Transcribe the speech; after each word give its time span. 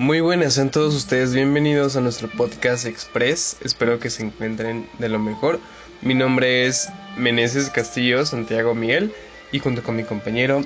Muy 0.00 0.20
buenas, 0.20 0.54
sean 0.54 0.70
todos 0.70 0.94
ustedes 0.94 1.34
bienvenidos 1.34 1.94
a 1.94 2.00
nuestro 2.00 2.26
podcast 2.30 2.86
Express. 2.86 3.58
Espero 3.62 3.98
que 3.98 4.08
se 4.08 4.22
encuentren 4.22 4.88
de 4.98 5.10
lo 5.10 5.18
mejor. 5.18 5.60
Mi 6.00 6.14
nombre 6.14 6.66
es 6.66 6.88
Meneses 7.18 7.68
Castillo 7.68 8.24
Santiago 8.24 8.74
Miguel 8.74 9.12
y 9.52 9.58
junto 9.58 9.82
con 9.82 9.96
mi 9.96 10.04
compañero 10.04 10.64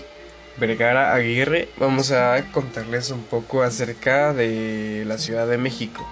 Vergara 0.57 1.13
Aguirre 1.13 1.69
vamos 1.79 2.13
a 2.13 2.49
contarles 2.53 3.11
un 3.11 3.25
poco 3.25 3.65
acerca 3.65 4.33
de 4.33 5.03
la 5.05 5.19
Ciudad 5.19 5.49
de 5.49 5.59
México. 5.59 6.07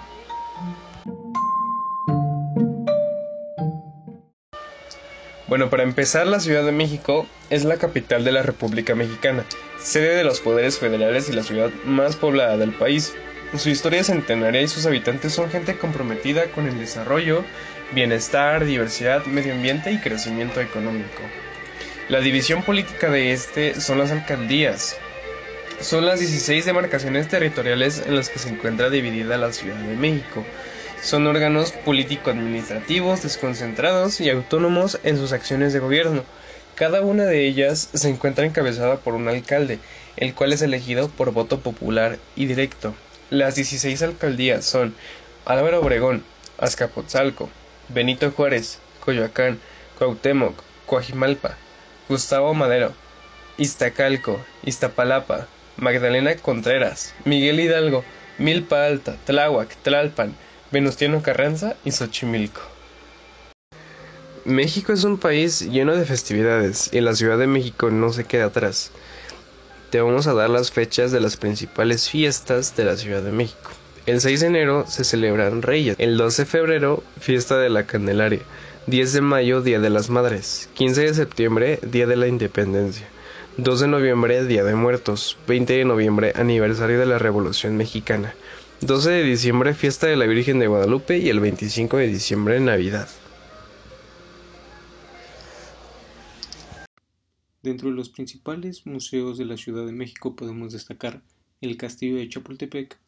Bueno, 5.53 5.69
para 5.69 5.83
empezar, 5.83 6.25
la 6.25 6.39
Ciudad 6.39 6.65
de 6.65 6.71
México 6.71 7.27
es 7.51 7.63
la 7.63 7.77
capital 7.77 8.23
de 8.23 8.31
la 8.31 8.41
República 8.41 8.95
Mexicana, 8.95 9.45
sede 9.79 10.15
de 10.15 10.23
los 10.23 10.39
poderes 10.39 10.79
federales 10.79 11.29
y 11.29 11.33
la 11.33 11.43
ciudad 11.43 11.69
más 11.85 12.15
poblada 12.15 12.57
del 12.57 12.73
país. 12.73 13.13
Su 13.55 13.69
historia 13.69 14.01
es 14.01 14.07
centenaria 14.07 14.63
y 14.63 14.67
sus 14.67 14.87
habitantes 14.87 15.31
son 15.31 15.51
gente 15.51 15.77
comprometida 15.77 16.45
con 16.45 16.65
el 16.65 16.79
desarrollo, 16.79 17.43
bienestar, 17.91 18.65
diversidad, 18.65 19.27
medio 19.27 19.53
ambiente 19.53 19.91
y 19.91 19.99
crecimiento 19.99 20.59
económico. 20.59 21.21
La 22.09 22.19
división 22.19 22.63
política 22.63 23.11
de 23.11 23.31
este 23.31 23.79
son 23.79 23.99
las 23.99 24.09
alcaldías. 24.09 24.97
Son 25.81 26.03
las 26.03 26.19
16 26.19 26.65
demarcaciones 26.65 27.27
territoriales 27.27 28.01
en 28.07 28.15
las 28.15 28.29
que 28.29 28.39
se 28.39 28.49
encuentra 28.49 28.89
dividida 28.89 29.37
la 29.37 29.53
Ciudad 29.53 29.75
de 29.75 29.97
México. 29.97 30.43
Son 31.03 31.27
órganos 31.27 31.73
político-administrativos 31.73 33.23
desconcentrados 33.23 34.21
y 34.21 34.29
autónomos 34.29 34.99
en 35.03 35.17
sus 35.17 35.33
acciones 35.33 35.73
de 35.73 35.79
gobierno. 35.79 36.23
Cada 36.75 37.01
una 37.01 37.25
de 37.25 37.45
ellas 37.45 37.89
se 37.93 38.07
encuentra 38.07 38.45
encabezada 38.45 38.95
por 38.95 39.13
un 39.13 39.27
alcalde, 39.27 39.79
el 40.15 40.33
cual 40.33 40.53
es 40.53 40.61
elegido 40.61 41.09
por 41.09 41.33
voto 41.33 41.59
popular 41.59 42.19
y 42.37 42.45
directo. 42.45 42.95
Las 43.29 43.55
16 43.55 44.01
alcaldías 44.01 44.63
son 44.63 44.95
Álvaro 45.43 45.81
Obregón, 45.81 46.23
Azcapotzalco, 46.57 47.49
Benito 47.89 48.31
Juárez, 48.31 48.79
Coyoacán, 49.01 49.59
Cuauhtémoc, 49.99 50.55
Coajimalpa, 50.85 51.57
Gustavo 52.07 52.53
Madero, 52.53 52.93
Iztacalco, 53.57 54.39
Iztapalapa, 54.63 55.47
Magdalena 55.75 56.33
Contreras, 56.37 57.13
Miguel 57.25 57.59
Hidalgo, 57.59 58.05
Milpa 58.37 58.85
Alta, 58.85 59.17
Tláhuac, 59.25 59.75
Tlalpan, 59.83 60.33
Venustiano 60.73 61.21
Carranza 61.21 61.75
y 61.85 61.91
Xochimilco. 61.91 62.61
México 64.43 64.91
es 64.91 65.03
un 65.03 65.19
país 65.19 65.61
lleno 65.61 65.95
de 65.95 66.03
festividades 66.03 66.89
y 66.91 66.99
la 66.99 67.13
Ciudad 67.13 67.37
de 67.37 67.45
México 67.45 67.91
no 67.91 68.11
se 68.11 68.23
queda 68.23 68.45
atrás. 68.45 68.89
Te 69.91 70.01
vamos 70.01 70.25
a 70.25 70.33
dar 70.33 70.49
las 70.49 70.71
fechas 70.71 71.11
de 71.11 71.19
las 71.19 71.37
principales 71.37 72.09
fiestas 72.09 72.75
de 72.75 72.85
la 72.85 72.97
Ciudad 72.97 73.21
de 73.21 73.31
México. 73.31 73.69
El 74.07 74.19
6 74.19 74.39
de 74.39 74.47
enero 74.47 74.85
se 74.87 75.03
celebran 75.03 75.61
Reyes, 75.61 75.95
el 75.99 76.17
12 76.17 76.41
de 76.41 76.45
febrero 76.47 77.03
fiesta 77.19 77.59
de 77.59 77.69
la 77.69 77.85
Candelaria, 77.85 78.41
10 78.87 79.13
de 79.13 79.21
mayo 79.21 79.61
Día 79.61 79.79
de 79.79 79.91
las 79.91 80.09
Madres, 80.09 80.69
15 80.73 81.01
de 81.01 81.13
septiembre 81.13 81.79
Día 81.83 82.07
de 82.07 82.15
la 82.15 82.25
Independencia, 82.25 83.07
2 83.57 83.81
de 83.81 83.87
noviembre 83.89 84.43
Día 84.43 84.63
de 84.63 84.73
Muertos, 84.73 85.37
20 85.47 85.71
de 85.71 85.85
noviembre 85.85 86.33
aniversario 86.35 86.99
de 86.99 87.05
la 87.05 87.19
Revolución 87.19 87.77
Mexicana, 87.77 88.33
12 88.81 89.09
de 89.09 89.23
diciembre 89.23 89.73
fiesta 89.73 90.07
de 90.07 90.15
la 90.15 90.25
Virgen 90.25 90.59
de 90.59 90.67
Guadalupe 90.67 91.17
y 91.17 91.29
el 91.29 91.39
25 91.39 91.97
de 91.97 92.07
diciembre 92.07 92.59
Navidad. 92.59 93.07
Dentro 97.61 97.89
de 97.89 97.95
los 97.95 98.09
principales 98.09 98.85
museos 98.85 99.37
de 99.37 99.45
la 99.45 99.55
Ciudad 99.55 99.85
de 99.85 99.93
México 99.93 100.35
podemos 100.35 100.73
destacar 100.73 101.21
el 101.61 101.77
Castillo 101.77 102.17
de 102.17 102.27
Chapultepec, 102.27 102.99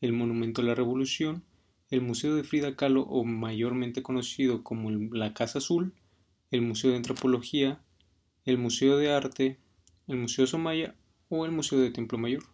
el 0.00 0.12
Monumento 0.12 0.62
a 0.62 0.64
la 0.64 0.76
Revolución, 0.76 1.42
el 1.90 2.00
Museo 2.00 2.36
de 2.36 2.44
Frida 2.44 2.76
Kahlo 2.76 3.02
o 3.02 3.24
mayormente 3.24 4.02
conocido 4.02 4.62
como 4.62 4.90
la 4.90 5.34
Casa 5.34 5.58
Azul, 5.58 5.92
el 6.52 6.62
Museo 6.62 6.90
de 6.90 6.96
Antropología, 6.98 7.80
el 8.44 8.58
Museo 8.58 8.96
de 8.98 9.12
Arte, 9.12 9.58
el 10.06 10.16
Museo 10.16 10.46
Somaya 10.46 10.94
o 11.28 11.44
el 11.44 11.50
Museo 11.50 11.80
de 11.80 11.90
Templo 11.90 12.18
Mayor. 12.18 12.53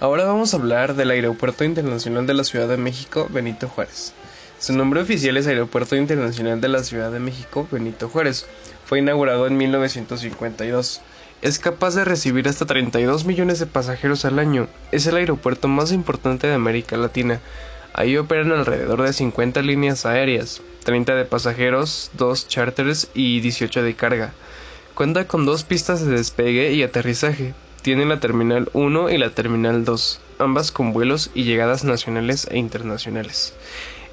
Ahora 0.00 0.24
vamos 0.24 0.54
a 0.54 0.56
hablar 0.56 0.94
del 0.94 1.10
Aeropuerto 1.10 1.62
Internacional 1.62 2.26
de 2.26 2.32
la 2.32 2.44
Ciudad 2.44 2.66
de 2.66 2.78
México 2.78 3.28
Benito 3.30 3.68
Juárez. 3.68 4.14
Su 4.58 4.72
nombre 4.72 5.02
oficial 5.02 5.36
es 5.36 5.46
Aeropuerto 5.46 5.94
Internacional 5.94 6.58
de 6.58 6.68
la 6.68 6.82
Ciudad 6.82 7.12
de 7.12 7.20
México 7.20 7.68
Benito 7.70 8.08
Juárez. 8.08 8.46
Fue 8.86 9.00
inaugurado 9.00 9.46
en 9.46 9.58
1952. 9.58 11.02
Es 11.42 11.58
capaz 11.58 11.96
de 11.96 12.06
recibir 12.06 12.48
hasta 12.48 12.64
32 12.64 13.26
millones 13.26 13.58
de 13.58 13.66
pasajeros 13.66 14.24
al 14.24 14.38
año. 14.38 14.68
Es 14.90 15.06
el 15.06 15.16
aeropuerto 15.16 15.68
más 15.68 15.92
importante 15.92 16.46
de 16.46 16.54
América 16.54 16.96
Latina. 16.96 17.38
Ahí 17.92 18.16
operan 18.16 18.52
alrededor 18.52 19.02
de 19.02 19.12
50 19.12 19.60
líneas 19.60 20.06
aéreas, 20.06 20.62
30 20.84 21.14
de 21.14 21.26
pasajeros, 21.26 22.10
2 22.14 22.48
charters 22.48 23.10
y 23.12 23.40
18 23.40 23.82
de 23.82 23.94
carga. 23.94 24.32
Cuenta 24.94 25.26
con 25.26 25.44
dos 25.44 25.64
pistas 25.64 26.02
de 26.06 26.12
despegue 26.12 26.72
y 26.72 26.82
aterrizaje, 26.82 27.52
tiene 27.82 28.04
la 28.04 28.20
Terminal 28.20 28.68
1 28.74 29.10
y 29.10 29.18
la 29.18 29.30
Terminal 29.30 29.84
2, 29.84 30.20
ambas 30.38 30.70
con 30.70 30.92
vuelos 30.92 31.30
y 31.34 31.44
llegadas 31.44 31.84
nacionales 31.84 32.46
e 32.50 32.58
internacionales. 32.58 33.54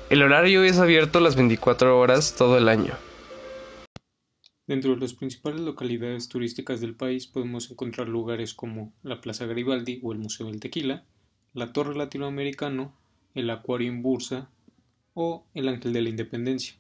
El 0.10 0.22
horario 0.22 0.64
es 0.64 0.80
abierto 0.80 1.20
las 1.20 1.36
24 1.36 2.00
horas 2.00 2.36
todo 2.38 2.58
el 2.58 2.70
año. 2.70 2.94
Dentro 4.68 4.96
de 4.96 5.02
las 5.02 5.14
principales 5.14 5.62
localidades 5.62 6.28
turísticas 6.28 6.82
del 6.82 6.96
país 6.96 7.28
podemos 7.28 7.70
encontrar 7.72 8.08
lugares 8.08 8.54
como 8.54 8.94
la 9.04 9.22
Plaza 9.22 9.46
Garibaldi 9.46 10.00
o 10.04 10.12
el 10.12 10.20
Museo 10.20 10.48
del 10.48 10.60
Tequila, 10.60 11.04
la 11.54 11.72
Torre 11.74 11.96
Latinoamericano, 11.96 12.94
el 13.34 13.50
Acuario 13.50 13.90
en 13.90 14.02
Bursa 14.02 14.50
o 15.14 15.46
el 15.54 15.68
Ángel 15.68 15.94
de 15.94 16.02
la 16.02 16.10
Independencia. 16.10 16.76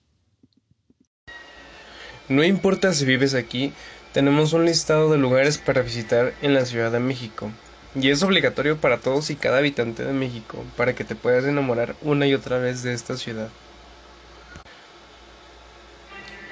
No 2.29 2.43
importa 2.43 2.93
si 2.93 3.05
vives 3.05 3.33
aquí, 3.33 3.71
tenemos 4.17 4.51
un 4.53 4.65
listado 4.65 5.11
de 5.11 5.19
lugares 5.19 5.59
para 5.59 5.83
visitar 5.83 6.33
en 6.41 6.55
la 6.55 6.65
Ciudad 6.65 6.91
de 6.91 6.99
México. 6.99 7.51
Y 7.93 8.09
es 8.09 8.23
obligatorio 8.23 8.77
para 8.77 8.97
todos 8.97 9.29
y 9.29 9.35
cada 9.35 9.59
habitante 9.59 10.03
de 10.03 10.11
México, 10.11 10.65
para 10.75 10.95
que 10.95 11.03
te 11.03 11.13
puedas 11.13 11.45
enamorar 11.45 11.95
una 12.01 12.25
y 12.25 12.33
otra 12.33 12.57
vez 12.57 12.81
de 12.81 12.93
esta 12.93 13.15
ciudad. 13.15 13.49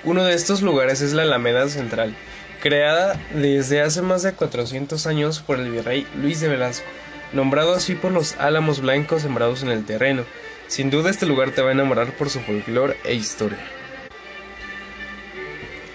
Uno 0.04 0.24
de 0.24 0.36
estos 0.36 0.62
lugares 0.62 1.02
es 1.02 1.14
la 1.14 1.24
Alameda 1.24 1.68
Central, 1.68 2.16
creada 2.62 3.20
desde 3.34 3.82
hace 3.82 4.04
más 4.04 4.22
de 4.22 4.34
400 4.34 5.08
años 5.08 5.40
por 5.40 5.60
el 5.60 5.72
virrey 5.72 6.06
Luis 6.22 6.42
de 6.42 6.50
Velasco, 6.50 6.86
nombrado 7.34 7.74
así 7.74 7.96
por 7.96 8.12
los 8.12 8.36
álamos 8.38 8.80
blancos 8.80 9.24
sembrados 9.24 9.64
en 9.64 9.70
el 9.70 9.86
terreno. 9.88 10.24
Sin 10.68 10.92
duda 10.92 11.10
este 11.10 11.26
lugar 11.26 11.50
te 11.50 11.64
va 11.64 11.70
a 11.70 11.74
enamorar 11.74 12.16
por 12.16 12.30
su 12.30 12.42
folclore 12.42 12.96
e 13.06 13.16
historia. 13.16 13.58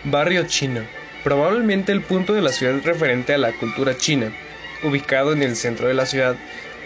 Barrio 0.02 0.48
Chino 0.48 0.99
probablemente 1.22 1.92
el 1.92 2.02
punto 2.02 2.32
de 2.32 2.42
la 2.42 2.52
ciudad 2.52 2.80
referente 2.84 3.34
a 3.34 3.38
la 3.38 3.52
cultura 3.52 3.96
china. 3.96 4.32
Ubicado 4.82 5.32
en 5.32 5.42
el 5.42 5.56
centro 5.56 5.88
de 5.88 5.94
la 5.94 6.06
ciudad, 6.06 6.36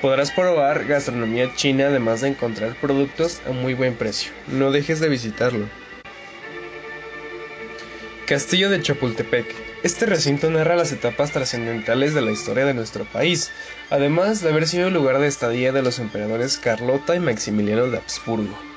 podrás 0.03 0.31
probar 0.33 0.85
gastronomía 0.87 1.55
china 1.55 1.87
además 1.87 2.21
de 2.21 2.29
encontrar 2.29 2.75
productos 2.75 3.41
a 3.47 3.53
muy 3.53 3.75
buen 3.75 3.95
precio. 3.95 4.33
No 4.49 4.71
dejes 4.71 5.01
de 5.01 5.09
visitarlo. 5.09 5.69
Castillo 8.27 8.71
de 8.71 8.81
Chapultepec. 8.81 9.47
Este 9.83 10.07
recinto 10.07 10.51
narra 10.51 10.77
las 10.77 10.93
etapas 10.93 11.33
trascendentales 11.33 12.15
de 12.15 12.23
la 12.23 12.33
historia 12.33 12.65
de 12.65 12.73
nuestro 12.73 13.05
país, 13.05 13.51
además 13.91 14.41
de 14.41 14.49
haber 14.49 14.67
sido 14.67 14.89
el 14.89 14.95
lugar 14.95 15.19
de 15.19 15.27
estadía 15.27 15.73
de 15.73 15.83
los 15.83 15.99
emperadores 15.99 16.57
Carlota 16.57 17.15
y 17.15 17.21
Maximiliano 17.21 17.89
de 17.89 17.99
Habsburgo. 17.99 18.74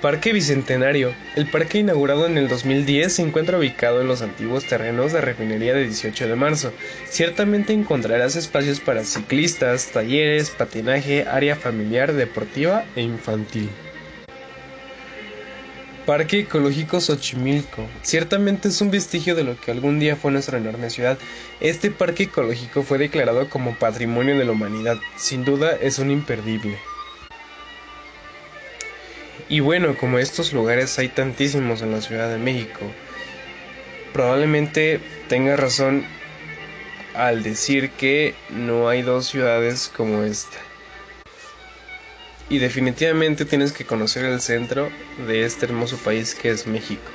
Parque 0.00 0.32
Bicentenario. 0.32 1.14
El 1.36 1.46
parque 1.50 1.78
inaugurado 1.78 2.24
en 2.24 2.38
el 2.38 2.48
2010 2.48 3.12
se 3.12 3.22
encuentra 3.22 3.58
ubicado 3.58 4.00
en 4.00 4.08
los 4.08 4.22
antiguos 4.22 4.64
terrenos 4.64 5.12
de 5.12 5.20
refinería 5.20 5.74
de 5.74 5.84
18 5.84 6.26
de 6.26 6.36
marzo. 6.36 6.72
Ciertamente 7.06 7.74
encontrarás 7.74 8.34
espacios 8.34 8.80
para 8.80 9.04
ciclistas, 9.04 9.88
talleres, 9.88 10.48
patinaje, 10.48 11.26
área 11.28 11.54
familiar, 11.54 12.14
deportiva 12.14 12.86
e 12.96 13.02
infantil. 13.02 13.68
Parque 16.06 16.40
Ecológico 16.40 16.98
Xochimilco. 16.98 17.86
Ciertamente 18.00 18.68
es 18.68 18.80
un 18.80 18.90
vestigio 18.90 19.34
de 19.34 19.44
lo 19.44 19.60
que 19.60 19.70
algún 19.70 20.00
día 20.00 20.16
fue 20.16 20.32
nuestra 20.32 20.56
enorme 20.56 20.88
ciudad. 20.88 21.18
Este 21.60 21.90
parque 21.90 22.22
ecológico 22.22 22.82
fue 22.82 22.96
declarado 22.96 23.50
como 23.50 23.78
Patrimonio 23.78 24.38
de 24.38 24.46
la 24.46 24.52
Humanidad. 24.52 24.96
Sin 25.16 25.44
duda 25.44 25.76
es 25.78 25.98
un 25.98 26.10
imperdible. 26.10 26.78
Y 29.50 29.58
bueno, 29.58 29.96
como 29.96 30.20
estos 30.20 30.52
lugares 30.52 30.96
hay 31.00 31.08
tantísimos 31.08 31.82
en 31.82 31.90
la 31.90 32.00
Ciudad 32.00 32.30
de 32.30 32.38
México, 32.38 32.82
probablemente 34.12 35.00
tenga 35.28 35.56
razón 35.56 36.04
al 37.14 37.42
decir 37.42 37.90
que 37.90 38.36
no 38.50 38.88
hay 38.88 39.02
dos 39.02 39.26
ciudades 39.26 39.92
como 39.94 40.22
esta. 40.22 40.56
Y 42.48 42.58
definitivamente 42.58 43.44
tienes 43.44 43.72
que 43.72 43.84
conocer 43.84 44.24
el 44.24 44.40
centro 44.40 44.88
de 45.26 45.44
este 45.44 45.66
hermoso 45.66 45.96
país 45.96 46.36
que 46.36 46.50
es 46.50 46.68
México. 46.68 47.10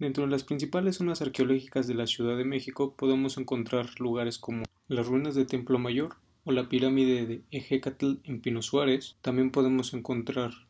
Dentro 0.00 0.24
de 0.24 0.30
las 0.32 0.42
principales 0.42 0.96
zonas 0.96 1.22
arqueológicas 1.22 1.86
de 1.86 1.94
la 1.94 2.08
Ciudad 2.08 2.36
de 2.36 2.44
México 2.44 2.96
podemos 2.96 3.38
encontrar 3.38 3.86
lugares 4.00 4.38
como 4.38 4.64
las 4.88 5.06
ruinas 5.06 5.36
de 5.36 5.44
Templo 5.44 5.78
Mayor 5.78 6.16
o 6.42 6.50
la 6.50 6.68
pirámide 6.68 7.24
de 7.24 7.42
Ejecatl 7.52 8.14
en 8.24 8.40
Pino 8.40 8.62
Suárez. 8.62 9.16
También 9.22 9.52
podemos 9.52 9.94
encontrar 9.94 10.63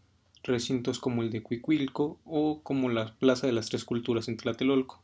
recintos 0.44 0.98
como 0.98 1.22
el 1.22 1.30
de 1.30 1.42
Cuicuilco 1.42 2.18
o 2.24 2.60
como 2.62 2.88
la 2.88 3.14
Plaza 3.18 3.46
de 3.46 3.52
las 3.52 3.68
Tres 3.68 3.84
Culturas 3.84 4.28
en 4.28 4.36
Tlatelolco. 4.36 5.00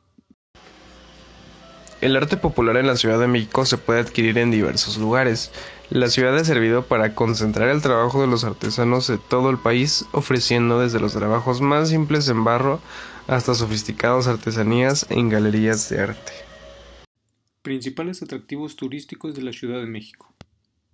El 2.00 2.16
arte 2.16 2.38
popular 2.38 2.78
en 2.78 2.86
la 2.86 2.96
Ciudad 2.96 3.20
de 3.20 3.26
México 3.26 3.66
se 3.66 3.76
puede 3.76 4.00
adquirir 4.00 4.38
en 4.38 4.50
diversos 4.50 4.96
lugares. 4.96 5.52
La 5.90 6.08
ciudad 6.08 6.34
ha 6.34 6.44
servido 6.44 6.86
para 6.86 7.14
concentrar 7.14 7.68
el 7.68 7.82
trabajo 7.82 8.22
de 8.22 8.26
los 8.26 8.44
artesanos 8.44 9.06
de 9.06 9.18
todo 9.18 9.50
el 9.50 9.58
país, 9.58 10.06
ofreciendo 10.12 10.80
desde 10.80 10.98
los 10.98 11.12
trabajos 11.12 11.60
más 11.60 11.90
simples 11.90 12.28
en 12.28 12.42
barro 12.42 12.80
hasta 13.26 13.54
sofisticadas 13.54 14.28
artesanías 14.28 15.06
en 15.10 15.28
galerías 15.28 15.90
de 15.90 16.00
arte. 16.00 16.32
Principales 17.60 18.22
atractivos 18.22 18.76
turísticos 18.76 19.34
de 19.34 19.42
la 19.42 19.52
Ciudad 19.52 19.80
de 19.80 19.86
México. 19.86 20.32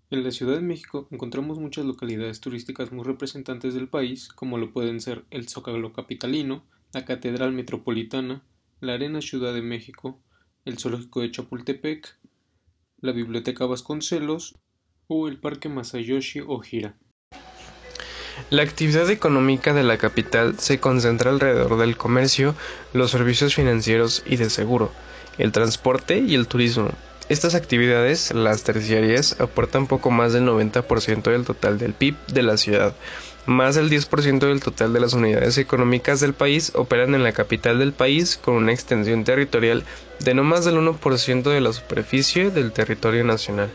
En 0.08 0.22
la 0.22 0.30
Ciudad 0.30 0.54
de 0.54 0.60
México 0.60 1.08
encontramos 1.10 1.58
muchas 1.58 1.84
localidades 1.84 2.40
turísticas 2.40 2.92
muy 2.92 3.04
representantes 3.04 3.74
del 3.74 3.88
país, 3.88 4.28
como 4.28 4.56
lo 4.56 4.72
pueden 4.72 5.00
ser 5.00 5.24
el 5.30 5.48
Zócalo 5.48 5.92
Capitalino, 5.92 6.64
la 6.92 7.04
Catedral 7.04 7.52
Metropolitana, 7.52 8.44
la 8.80 8.94
Arena 8.94 9.20
Ciudad 9.20 9.52
de 9.52 9.62
México, 9.62 10.20
el 10.64 10.78
Zoológico 10.78 11.22
de 11.22 11.32
Chapultepec, 11.32 12.18
la 13.00 13.10
Biblioteca 13.10 13.66
Vasconcelos 13.66 14.54
o 15.08 15.26
el 15.26 15.40
Parque 15.40 15.68
Masayoshi 15.68 16.38
Ojira. 16.46 16.96
La 18.50 18.62
actividad 18.62 19.10
económica 19.10 19.74
de 19.74 19.82
la 19.82 19.98
capital 19.98 20.56
se 20.60 20.78
concentra 20.78 21.32
alrededor 21.32 21.78
del 21.78 21.96
comercio, 21.96 22.54
los 22.92 23.10
servicios 23.10 23.56
financieros 23.56 24.22
y 24.24 24.36
de 24.36 24.50
seguro, 24.50 24.92
el 25.38 25.50
transporte 25.50 26.20
y 26.20 26.36
el 26.36 26.46
turismo. 26.46 26.90
Estas 27.28 27.56
actividades, 27.56 28.32
las 28.32 28.62
terciarias, 28.62 29.40
aportan 29.40 29.88
poco 29.88 30.12
más 30.12 30.32
del 30.32 30.44
90% 30.46 31.22
del 31.32 31.44
total 31.44 31.76
del 31.76 31.92
PIB 31.92 32.14
de 32.28 32.42
la 32.44 32.56
ciudad. 32.56 32.94
Más 33.46 33.74
del 33.74 33.90
10% 33.90 34.38
del 34.46 34.60
total 34.60 34.92
de 34.92 35.00
las 35.00 35.12
unidades 35.12 35.58
económicas 35.58 36.20
del 36.20 36.34
país 36.34 36.70
operan 36.76 37.16
en 37.16 37.24
la 37.24 37.32
capital 37.32 37.80
del 37.80 37.92
país 37.92 38.36
con 38.36 38.54
una 38.54 38.72
extensión 38.72 39.24
territorial 39.24 39.84
de 40.20 40.34
no 40.34 40.44
más 40.44 40.64
del 40.64 40.76
1% 40.76 41.42
de 41.42 41.60
la 41.60 41.72
superficie 41.72 42.50
del 42.50 42.70
territorio 42.70 43.24
nacional. 43.24 43.70